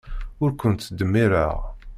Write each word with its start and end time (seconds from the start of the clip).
Ur 0.43 0.51
kent-ttdemmireɣ. 0.61 1.57